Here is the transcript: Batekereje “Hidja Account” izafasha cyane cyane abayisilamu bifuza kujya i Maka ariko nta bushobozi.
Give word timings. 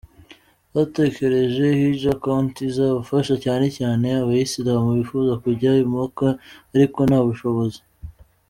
Batekereje 0.75 1.65
“Hidja 1.79 2.11
Account” 2.15 2.53
izafasha 2.69 3.35
cyane 3.43 3.65
cyane 3.77 4.05
abayisilamu 4.21 4.89
bifuza 4.99 5.33
kujya 5.43 5.71
i 5.83 5.85
Maka 5.93 6.27
ariko 6.75 6.99
nta 7.09 7.19
bushobozi. 7.27 7.79